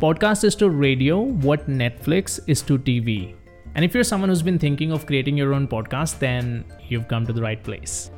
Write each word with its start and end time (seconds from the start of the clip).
podcast 0.00 0.44
is 0.44 0.54
to 0.54 0.70
radio 0.70 1.18
what 1.46 1.68
Netflix 1.68 2.40
is 2.46 2.62
to 2.62 2.78
TV. 2.78 3.34
And 3.74 3.84
if 3.84 3.92
you're 3.92 4.02
someone 4.02 4.30
who's 4.30 4.40
been 4.40 4.58
thinking 4.58 4.92
of 4.92 5.04
creating 5.04 5.36
your 5.36 5.52
own 5.52 5.68
podcast, 5.68 6.18
then 6.18 6.64
you've 6.88 7.06
come 7.06 7.26
to 7.26 7.34
the 7.34 7.42
right 7.42 7.62
place. 7.62 8.10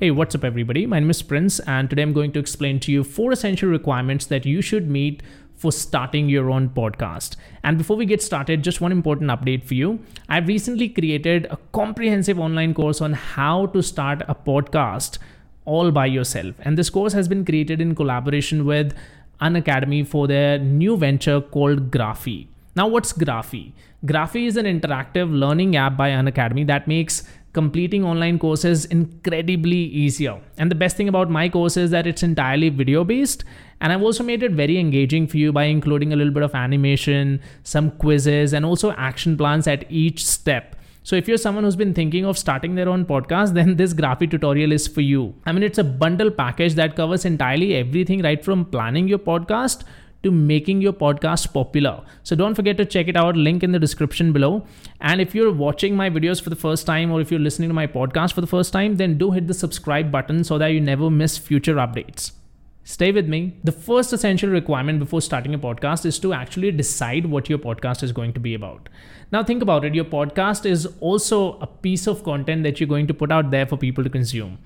Hey, 0.00 0.10
what's 0.10 0.34
up, 0.34 0.42
everybody? 0.42 0.84
My 0.84 0.98
name 0.98 1.08
is 1.08 1.22
Prince, 1.22 1.60
and 1.60 1.88
today 1.88 2.02
I'm 2.02 2.12
going 2.12 2.32
to 2.32 2.40
explain 2.40 2.80
to 2.80 2.90
you 2.90 3.04
four 3.04 3.30
essential 3.30 3.68
requirements 3.68 4.26
that 4.26 4.44
you 4.44 4.60
should 4.60 4.90
meet 4.90 5.22
for 5.54 5.70
starting 5.70 6.28
your 6.28 6.50
own 6.50 6.70
podcast. 6.70 7.36
And 7.62 7.78
before 7.78 7.96
we 7.96 8.04
get 8.04 8.20
started, 8.20 8.64
just 8.64 8.80
one 8.80 8.90
important 8.90 9.30
update 9.30 9.62
for 9.62 9.74
you. 9.74 10.00
I've 10.28 10.48
recently 10.48 10.88
created 10.88 11.46
a 11.50 11.58
comprehensive 11.72 12.40
online 12.40 12.74
course 12.74 13.00
on 13.00 13.12
how 13.12 13.66
to 13.66 13.80
start 13.80 14.22
a 14.26 14.34
podcast 14.34 15.18
all 15.66 15.90
by 15.90 16.06
yourself. 16.06 16.54
And 16.62 16.78
this 16.78 16.88
course 16.88 17.12
has 17.12 17.28
been 17.28 17.44
created 17.44 17.80
in 17.80 17.94
collaboration 17.94 18.64
with 18.64 18.94
Unacademy 19.40 20.06
for 20.06 20.26
their 20.26 20.58
new 20.58 20.96
venture 20.96 21.40
called 21.40 21.90
Graphy. 21.90 22.46
Now, 22.74 22.88
what's 22.88 23.12
Graphy? 23.12 23.72
Graphy 24.04 24.46
is 24.46 24.56
an 24.56 24.66
interactive 24.66 25.30
learning 25.30 25.76
app 25.76 25.96
by 25.96 26.10
Unacademy 26.10 26.66
that 26.66 26.86
makes 26.86 27.22
completing 27.52 28.04
online 28.04 28.38
courses 28.38 28.84
incredibly 28.84 29.78
easier. 29.78 30.38
And 30.58 30.70
the 30.70 30.74
best 30.74 30.96
thing 30.96 31.08
about 31.08 31.30
my 31.30 31.48
course 31.48 31.78
is 31.78 31.90
that 31.90 32.06
it's 32.06 32.22
entirely 32.22 32.68
video 32.68 33.02
based. 33.02 33.44
And 33.80 33.92
I've 33.92 34.02
also 34.02 34.22
made 34.22 34.42
it 34.42 34.52
very 34.52 34.78
engaging 34.78 35.26
for 35.26 35.38
you 35.38 35.52
by 35.52 35.64
including 35.64 36.12
a 36.12 36.16
little 36.16 36.32
bit 36.32 36.42
of 36.42 36.54
animation, 36.54 37.40
some 37.62 37.90
quizzes, 37.92 38.52
and 38.52 38.66
also 38.66 38.92
action 38.92 39.38
plans 39.38 39.66
at 39.66 39.90
each 39.90 40.24
step. 40.24 40.75
So 41.06 41.14
if 41.14 41.28
you're 41.28 41.38
someone 41.38 41.62
who's 41.62 41.76
been 41.76 41.94
thinking 41.94 42.24
of 42.24 42.36
starting 42.36 42.74
their 42.74 42.88
own 42.88 43.04
podcast, 43.04 43.54
then 43.54 43.76
this 43.76 43.94
Graphy 43.94 44.28
tutorial 44.28 44.72
is 44.72 44.88
for 44.88 45.02
you. 45.02 45.34
I 45.46 45.52
mean, 45.52 45.62
it's 45.62 45.78
a 45.78 45.84
bundle 45.84 46.32
package 46.32 46.74
that 46.74 46.96
covers 46.96 47.24
entirely 47.24 47.76
everything 47.76 48.22
right 48.22 48.44
from 48.44 48.64
planning 48.64 49.06
your 49.06 49.20
podcast 49.20 49.84
to 50.24 50.32
making 50.32 50.80
your 50.80 50.92
podcast 50.92 51.52
popular. 51.52 52.02
So 52.24 52.34
don't 52.34 52.56
forget 52.56 52.76
to 52.78 52.84
check 52.84 53.06
it 53.06 53.16
out, 53.16 53.36
link 53.36 53.62
in 53.62 53.70
the 53.70 53.78
description 53.78 54.32
below. 54.32 54.66
And 55.00 55.20
if 55.20 55.32
you're 55.32 55.52
watching 55.52 55.94
my 55.94 56.10
videos 56.10 56.42
for 56.42 56.50
the 56.50 56.56
first 56.56 56.86
time 56.86 57.12
or 57.12 57.20
if 57.20 57.30
you're 57.30 57.38
listening 57.38 57.68
to 57.68 57.74
my 57.74 57.86
podcast 57.86 58.32
for 58.32 58.40
the 58.40 58.48
first 58.48 58.72
time, 58.72 58.96
then 58.96 59.16
do 59.16 59.30
hit 59.30 59.46
the 59.46 59.54
subscribe 59.54 60.10
button 60.10 60.42
so 60.42 60.58
that 60.58 60.72
you 60.72 60.80
never 60.80 61.08
miss 61.08 61.38
future 61.38 61.76
updates. 61.76 62.32
Stay 62.88 63.10
with 63.10 63.26
me. 63.26 63.58
The 63.64 63.72
first 63.72 64.12
essential 64.12 64.48
requirement 64.48 65.00
before 65.00 65.20
starting 65.20 65.52
a 65.52 65.58
podcast 65.58 66.06
is 66.06 66.20
to 66.20 66.32
actually 66.32 66.70
decide 66.70 67.26
what 67.26 67.48
your 67.48 67.58
podcast 67.58 68.04
is 68.04 68.12
going 68.12 68.32
to 68.34 68.38
be 68.38 68.54
about. 68.54 68.88
Now, 69.32 69.42
think 69.42 69.60
about 69.60 69.84
it 69.84 69.96
your 69.96 70.04
podcast 70.04 70.64
is 70.64 70.86
also 71.00 71.58
a 71.58 71.66
piece 71.66 72.06
of 72.06 72.22
content 72.22 72.62
that 72.62 72.78
you're 72.78 72.88
going 72.88 73.08
to 73.08 73.12
put 73.12 73.32
out 73.32 73.50
there 73.50 73.66
for 73.66 73.76
people 73.76 74.04
to 74.04 74.08
consume. 74.08 74.58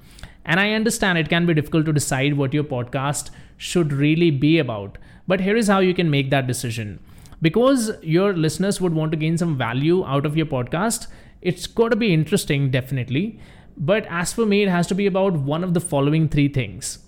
And 0.45 0.61
I 0.61 0.73
understand 0.73 1.17
it 1.17 1.31
can 1.31 1.47
be 1.47 1.55
difficult 1.55 1.87
to 1.87 1.95
decide 1.95 2.37
what 2.37 2.53
your 2.53 2.63
podcast 2.63 3.31
should 3.57 3.91
really 3.91 4.31
be 4.31 4.59
about. 4.59 4.99
But 5.27 5.41
here 5.41 5.57
is 5.57 5.69
how 5.69 5.79
you 5.79 5.95
can 5.95 6.11
make 6.11 6.29
that 6.29 6.47
decision. 6.47 7.01
Because 7.41 7.91
your 8.03 8.35
listeners 8.35 8.83
would 8.83 8.93
want 8.93 9.13
to 9.13 9.17
gain 9.17 9.39
some 9.39 9.57
value 9.57 10.05
out 10.05 10.27
of 10.27 10.37
your 10.37 10.45
podcast, 10.45 11.07
it's 11.41 11.67
got 11.67 11.89
to 11.89 11.97
be 11.97 12.13
interesting, 12.13 12.71
definitely. 12.71 13.41
But 13.79 14.05
as 14.11 14.35
for 14.35 14.45
me, 14.45 14.65
it 14.65 14.69
has 14.69 14.87
to 14.89 14.95
be 14.95 15.07
about 15.07 15.39
one 15.39 15.65
of 15.65 15.73
the 15.73 15.81
following 15.81 16.29
three 16.29 16.49
things. 16.49 16.99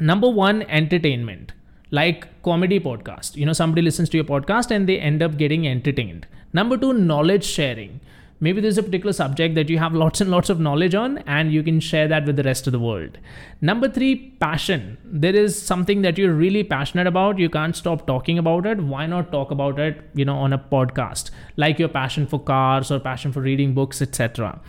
Number 0.00 0.28
one, 0.28 0.62
entertainment, 0.62 1.52
like 1.90 2.42
comedy 2.42 2.80
podcast. 2.80 3.36
You 3.36 3.46
know, 3.46 3.52
somebody 3.52 3.82
listens 3.82 4.08
to 4.10 4.16
your 4.16 4.24
podcast 4.24 4.70
and 4.70 4.88
they 4.88 4.98
end 4.98 5.22
up 5.22 5.36
getting 5.36 5.68
entertained. 5.68 6.26
Number 6.52 6.76
two, 6.76 6.92
knowledge 6.94 7.44
sharing. 7.44 8.00
Maybe 8.40 8.60
there's 8.60 8.78
a 8.78 8.82
particular 8.82 9.12
subject 9.12 9.54
that 9.54 9.68
you 9.68 9.78
have 9.78 9.94
lots 10.02 10.20
and 10.20 10.30
lots 10.30 10.50
of 10.50 10.58
knowledge 10.58 10.94
on 10.94 11.18
and 11.18 11.52
you 11.52 11.62
can 11.62 11.78
share 11.78 12.08
that 12.08 12.24
with 12.24 12.36
the 12.36 12.42
rest 12.42 12.66
of 12.66 12.72
the 12.72 12.80
world. 12.80 13.18
Number 13.60 13.88
3 13.88 14.16
passion. 14.40 14.98
There 15.04 15.36
is 15.36 15.60
something 15.60 16.02
that 16.02 16.18
you're 16.18 16.32
really 16.32 16.64
passionate 16.64 17.06
about. 17.06 17.38
You 17.38 17.48
can't 17.48 17.76
stop 17.76 18.06
talking 18.06 18.38
about 18.38 18.66
it. 18.66 18.78
Why 18.78 19.06
not 19.06 19.30
talk 19.30 19.52
about 19.52 19.78
it 19.78 20.00
you 20.14 20.24
know 20.24 20.38
on 20.38 20.52
a 20.52 20.58
podcast? 20.58 21.30
Like 21.56 21.78
your 21.78 21.88
passion 21.88 22.26
for 22.26 22.40
cars 22.40 22.90
or 22.90 22.98
passion 22.98 23.30
for 23.30 23.40
reading 23.40 23.74
books 23.74 24.02
etc 24.02 24.60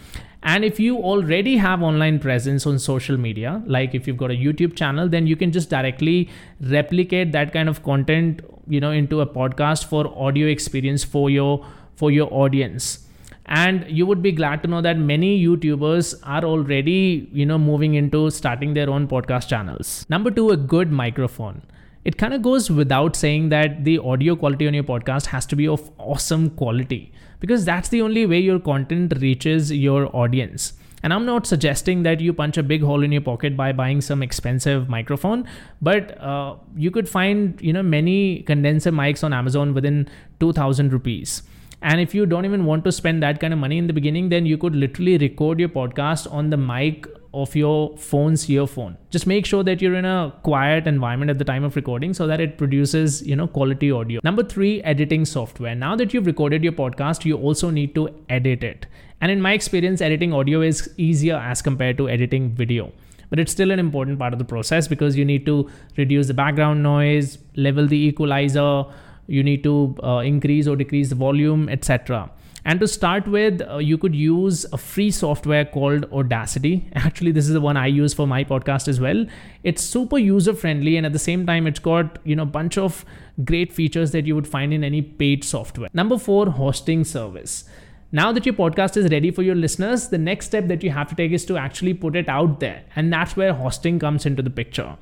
and 0.44 0.66
if 0.66 0.80
you 0.80 0.98
already 0.98 1.58
have 1.58 1.82
online 1.82 2.20
presence 2.20 2.66
on 2.68 2.78
social 2.78 3.18
media 3.18 3.62
like 3.66 3.96
if 3.96 4.08
you've 4.08 4.18
got 4.18 4.32
a 4.32 4.40
youtube 4.46 4.76
channel 4.76 5.08
then 5.08 5.26
you 5.26 5.36
can 5.36 5.52
just 5.52 5.70
directly 5.70 6.30
replicate 6.62 7.32
that 7.32 7.54
kind 7.54 7.70
of 7.70 7.82
content 7.84 8.42
you 8.68 8.80
know 8.80 8.92
into 8.92 9.22
a 9.22 9.26
podcast 9.26 9.86
for 9.86 10.06
audio 10.18 10.48
experience 10.48 11.04
for 11.04 11.30
your 11.30 11.66
for 11.96 12.12
your 12.12 12.32
audience. 12.34 13.00
And 13.46 13.86
you 13.90 14.06
would 14.06 14.22
be 14.22 14.32
glad 14.32 14.64
to 14.64 14.70
know 14.70 14.82
that 14.82 14.98
many 14.98 15.44
youtubers 15.44 16.14
are 16.24 16.44
already 16.44 17.30
you 17.34 17.46
know 17.46 17.58
moving 17.58 17.96
into 17.96 18.30
starting 18.30 18.74
their 18.74 18.90
own 18.90 19.08
podcast 19.08 19.48
channels. 19.50 20.06
Number 20.10 20.32
2 20.32 20.50
a 20.52 20.58
good 20.58 20.92
microphone 20.92 21.62
it 22.06 22.18
kind 22.18 22.34
of 22.34 22.42
goes 22.42 22.70
without 22.70 23.16
saying 23.16 23.50
that 23.50 23.84
the 23.86 23.98
audio 24.00 24.36
quality 24.36 24.68
on 24.68 24.74
your 24.74 24.84
podcast 24.84 25.28
has 25.28 25.46
to 25.48 25.56
be 25.56 25.68
of 25.68 25.90
awesome 25.98 26.50
quality 26.52 27.12
because 27.40 27.66
that's 27.66 27.90
the 27.90 28.02
only 28.02 28.26
way 28.26 28.40
your 28.40 28.60
content 28.60 29.14
reaches 29.20 29.72
your 29.72 30.16
audience. 30.16 30.74
And 31.06 31.14
i'm 31.14 31.26
not 31.26 31.46
suggesting 31.46 32.04
that 32.04 32.22
you 32.22 32.32
punch 32.32 32.58
a 32.58 32.64
big 32.64 32.82
hole 32.82 33.04
in 33.04 33.12
your 33.12 33.22
pocket 33.22 33.58
by 33.58 33.74
buying 33.74 34.00
some 34.00 34.24
expensive 34.24 34.88
microphone 34.88 35.46
but 35.82 36.18
uh, 36.18 36.56
you 36.78 36.92
could 36.92 37.10
find 37.10 37.62
you 37.62 37.74
know 37.74 37.84
many 37.84 38.44
condenser 38.44 38.90
mics 38.90 39.22
on 39.22 39.34
amazon 39.34 39.74
within 39.74 40.08
2000 40.40 40.94
rupees. 40.94 41.44
And 41.82 42.00
if 42.00 42.16
you 42.16 42.26
don't 42.26 42.46
even 42.46 42.64
want 42.66 42.86
to 42.86 42.92
spend 42.94 43.22
that 43.24 43.42
kind 43.42 43.54
of 43.54 43.60
money 43.60 43.78
in 43.78 43.88
the 43.88 43.94
beginning, 43.94 44.30
then 44.30 44.46
you 44.46 44.58
could 44.58 44.74
literally 44.74 45.18
record 45.18 45.60
your 45.60 45.70
podcast 45.70 46.32
on 46.32 46.50
the 46.50 46.56
mic 46.56 47.08
of 47.34 47.56
your 47.56 47.98
phone's 47.98 48.50
earphone. 48.50 48.98
Just 49.10 49.26
make 49.26 49.46
sure 49.46 49.64
that 49.64 49.82
you're 49.82 49.96
in 49.96 50.06
a 50.06 50.34
quiet 50.44 50.86
environment 50.88 51.32
at 51.32 51.40
the 51.40 51.44
time 51.44 51.64
of 51.64 51.76
recording 51.76 52.14
so 52.14 52.28
that 52.28 52.40
it 52.40 52.58
produces, 52.58 53.26
you 53.26 53.36
know, 53.36 53.48
quality 53.48 53.92
audio. 53.92 54.22
Number 54.24 54.44
3, 54.44 54.84
editing 54.84 55.26
software. 55.26 55.74
Now 55.74 55.96
that 55.96 56.14
you've 56.14 56.26
recorded 56.28 56.64
your 56.64 56.74
podcast, 56.74 57.26
you 57.26 57.38
also 57.38 57.70
need 57.70 57.96
to 57.96 58.10
edit 58.30 58.64
it. 58.64 58.86
And 59.22 59.32
in 59.32 59.42
my 59.42 59.54
experience, 59.54 60.02
editing 60.02 60.34
audio 60.34 60.62
is 60.62 60.90
easier 60.98 61.38
as 61.38 61.62
compared 61.62 61.98
to 61.98 62.10
editing 62.10 62.52
video. 62.52 62.92
But 63.30 63.40
it's 63.40 63.52
still 63.52 63.72
an 63.72 63.80
important 63.80 64.20
part 64.20 64.34
of 64.34 64.40
the 64.40 64.46
process 64.46 64.88
because 64.88 65.18
you 65.18 65.26
need 65.26 65.46
to 65.48 65.70
reduce 65.98 66.28
the 66.28 66.36
background 66.36 66.84
noise, 66.84 67.40
level 67.56 67.88
the 67.88 67.98
equalizer, 67.98 68.86
you 69.28 69.44
need 69.44 69.64
to 69.64 69.96
uh, 70.04 70.20
increase 70.20 70.68
or 70.68 70.76
decrease 70.76 71.10
the 71.10 71.16
volume 71.16 71.70
etc 71.70 72.30
and 72.66 72.80
to 72.80 72.88
start 72.88 73.28
with 73.28 73.62
uh, 73.62 73.78
you 73.78 73.98
could 73.98 74.16
use 74.16 74.66
a 74.72 74.78
free 74.78 75.12
software 75.12 75.66
called 75.66 76.06
audacity. 76.14 76.88
Actually 76.94 77.32
this 77.32 77.48
is 77.48 77.54
the 77.54 77.62
one 77.62 77.78
i 77.78 77.88
use 77.88 78.14
for 78.14 78.26
my 78.26 78.44
podcast 78.44 78.88
as 78.88 79.00
well. 79.00 79.26
It's 79.64 79.82
super 79.82 80.18
user 80.18 80.54
friendly 80.54 80.96
and 80.98 81.06
at 81.06 81.14
the 81.14 81.20
same 81.20 81.46
time 81.46 81.68
it's 81.68 81.80
got 81.80 82.20
you 82.24 82.36
know 82.36 82.44
a 82.44 82.54
bunch 82.58 82.78
of 82.78 83.06
great 83.44 83.74
features 83.74 84.12
that 84.12 84.26
you 84.26 84.36
would 84.36 84.48
find 84.48 84.74
in 84.74 84.84
any 84.84 85.02
paid 85.02 85.44
software. 85.44 85.90
Number 85.94 86.18
4 86.18 86.52
hosting 86.52 87.04
service. 87.04 87.66
Now 88.12 88.32
that 88.32 88.46
your 88.46 88.54
podcast 88.54 88.96
is 88.96 89.12
ready 89.12 89.32
for 89.32 89.42
your 89.42 89.56
listeners 89.56 90.08
the 90.08 90.18
next 90.18 90.46
step 90.46 90.68
that 90.68 90.84
you 90.84 90.92
have 90.92 91.10
to 91.10 91.16
take 91.16 91.32
is 91.32 91.46
to 91.46 91.58
actually 91.58 91.94
put 91.94 92.16
it 92.16 92.30
out 92.30 92.60
there 92.60 92.84
and 92.96 93.12
that's 93.12 93.36
where 93.36 93.54
hosting 93.54 94.00
comes 94.00 94.26
into 94.26 94.42
the 94.42 94.52
picture 94.52 94.98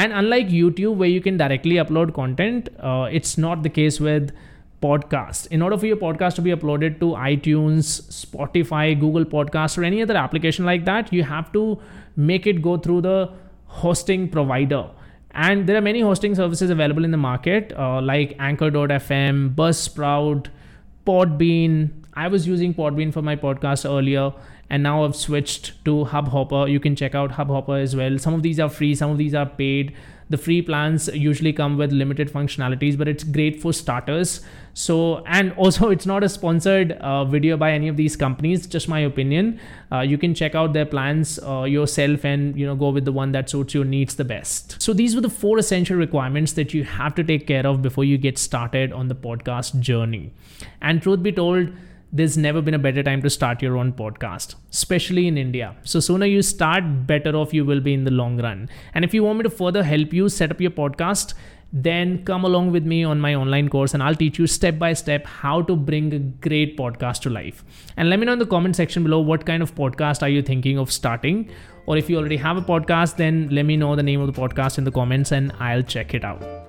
and 0.00 0.12
unlike 0.12 0.48
YouTube, 0.48 0.96
where 0.96 1.08
you 1.08 1.22
can 1.22 1.38
directly 1.38 1.76
upload 1.76 2.12
content, 2.12 2.68
uh, 2.80 3.08
it's 3.10 3.38
not 3.38 3.62
the 3.62 3.70
case 3.70 3.98
with 3.98 4.30
podcast. 4.82 5.46
In 5.48 5.62
order 5.62 5.78
for 5.78 5.86
your 5.86 5.96
podcast 5.96 6.34
to 6.34 6.42
be 6.42 6.50
uploaded 6.50 7.00
to 7.00 7.12
iTunes, 7.28 8.02
Spotify, 8.16 8.98
Google 9.00 9.24
Podcast, 9.24 9.78
or 9.78 9.84
any 9.84 10.02
other 10.02 10.14
application 10.14 10.66
like 10.66 10.84
that, 10.84 11.14
you 11.14 11.22
have 11.22 11.50
to 11.54 11.78
make 12.14 12.46
it 12.46 12.60
go 12.60 12.76
through 12.76 13.00
the 13.00 13.30
hosting 13.68 14.28
provider. 14.28 14.84
And 15.30 15.66
there 15.66 15.78
are 15.78 15.86
many 15.88 16.02
hosting 16.02 16.34
services 16.34 16.68
available 16.68 17.04
in 17.04 17.10
the 17.10 17.16
market, 17.16 17.72
uh, 17.74 18.02
like 18.02 18.36
Anchor.fm, 18.38 19.54
Buzzsprout, 19.54 20.48
Podbean. 21.06 21.90
I 22.16 22.28
was 22.28 22.46
using 22.46 22.72
Podbean 22.72 23.12
for 23.12 23.22
my 23.22 23.36
podcast 23.36 23.88
earlier 23.88 24.32
and 24.70 24.82
now 24.82 25.04
I've 25.04 25.14
switched 25.14 25.84
to 25.84 26.06
Hubhopper. 26.06 26.70
You 26.70 26.80
can 26.80 26.96
check 26.96 27.14
out 27.14 27.32
Hubhopper 27.32 27.80
as 27.80 27.94
well. 27.94 28.18
Some 28.18 28.34
of 28.34 28.42
these 28.42 28.58
are 28.58 28.70
free, 28.70 28.94
some 28.94 29.10
of 29.10 29.18
these 29.18 29.34
are 29.34 29.46
paid. 29.46 29.94
The 30.28 30.36
free 30.36 30.60
plans 30.60 31.06
usually 31.14 31.52
come 31.52 31.76
with 31.76 31.92
limited 31.92 32.32
functionalities, 32.32 32.98
but 32.98 33.06
it's 33.06 33.22
great 33.22 33.62
for 33.62 33.72
starters. 33.72 34.40
So, 34.74 35.22
and 35.26 35.52
also, 35.52 35.90
it's 35.96 36.04
not 36.04 36.24
a 36.24 36.28
sponsored 36.28 36.92
uh, 36.92 37.24
video 37.26 37.56
by 37.56 37.70
any 37.70 37.86
of 37.86 37.96
these 37.96 38.16
companies, 38.16 38.66
just 38.66 38.88
my 38.88 38.98
opinion. 39.00 39.60
Uh, 39.92 40.00
you 40.00 40.18
can 40.18 40.34
check 40.34 40.56
out 40.56 40.72
their 40.72 40.84
plans 40.84 41.38
uh, 41.38 41.62
yourself 41.62 42.24
and 42.24 42.58
you 42.58 42.66
know 42.66 42.74
go 42.74 42.90
with 42.90 43.04
the 43.04 43.12
one 43.12 43.30
that 43.32 43.48
suits 43.48 43.72
your 43.72 43.84
needs 43.84 44.16
the 44.16 44.24
best. 44.24 44.82
So, 44.82 44.92
these 44.92 45.14
were 45.14 45.20
the 45.20 45.30
four 45.30 45.58
essential 45.58 45.96
requirements 45.96 46.54
that 46.54 46.74
you 46.74 46.82
have 46.82 47.14
to 47.14 47.22
take 47.22 47.46
care 47.46 47.64
of 47.64 47.80
before 47.80 48.02
you 48.02 48.18
get 48.18 48.36
started 48.36 48.92
on 48.92 49.06
the 49.06 49.14
podcast 49.14 49.78
journey. 49.78 50.32
And 50.82 51.00
truth 51.00 51.22
be 51.22 51.30
told, 51.30 51.68
there's 52.16 52.36
never 52.38 52.62
been 52.62 52.74
a 52.74 52.78
better 52.78 53.02
time 53.02 53.20
to 53.22 53.30
start 53.30 53.60
your 53.62 53.76
own 53.76 53.92
podcast, 53.92 54.54
especially 54.72 55.26
in 55.26 55.36
India. 55.36 55.76
So, 55.82 56.00
sooner 56.00 56.26
you 56.26 56.40
start, 56.42 57.06
better 57.06 57.36
off 57.36 57.52
you 57.52 57.64
will 57.64 57.80
be 57.80 57.92
in 57.92 58.04
the 58.04 58.10
long 58.10 58.40
run. 58.40 58.70
And 58.94 59.04
if 59.04 59.12
you 59.12 59.22
want 59.22 59.38
me 59.38 59.42
to 59.44 59.50
further 59.50 59.82
help 59.82 60.12
you 60.12 60.28
set 60.28 60.50
up 60.50 60.60
your 60.60 60.70
podcast, 60.70 61.34
then 61.72 62.24
come 62.24 62.44
along 62.44 62.70
with 62.72 62.84
me 62.84 63.04
on 63.04 63.20
my 63.20 63.34
online 63.34 63.68
course 63.68 63.92
and 63.92 64.02
I'll 64.02 64.14
teach 64.14 64.38
you 64.38 64.46
step 64.46 64.78
by 64.78 64.92
step 64.94 65.26
how 65.26 65.62
to 65.62 65.76
bring 65.76 66.12
a 66.14 66.18
great 66.18 66.76
podcast 66.78 67.20
to 67.22 67.30
life. 67.30 67.64
And 67.96 68.08
let 68.08 68.18
me 68.18 68.26
know 68.26 68.32
in 68.32 68.38
the 68.38 68.46
comment 68.46 68.76
section 68.76 69.02
below 69.02 69.20
what 69.20 69.44
kind 69.44 69.62
of 69.62 69.74
podcast 69.74 70.22
are 70.22 70.28
you 70.28 70.42
thinking 70.42 70.78
of 70.78 70.92
starting 70.92 71.50
Or 71.86 71.96
if 71.96 72.10
you 72.10 72.16
already 72.18 72.36
have 72.36 72.56
a 72.56 72.62
podcast, 72.62 73.16
then 73.16 73.48
let 73.52 73.64
me 73.64 73.76
know 73.76 73.94
the 73.94 74.02
name 74.02 74.20
of 74.20 74.32
the 74.32 74.40
podcast 74.40 74.78
in 74.78 74.84
the 74.84 74.90
comments 74.90 75.32
and 75.32 75.52
I'll 75.60 75.82
check 75.82 76.14
it 76.14 76.24
out. 76.24 76.65